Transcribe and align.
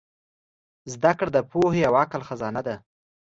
زدهکړه 0.93 1.29
د 1.33 1.37
پوهې 1.51 1.81
او 1.89 1.93
عقل 2.03 2.21
خزانه 2.29 2.61
ده. 2.67 2.75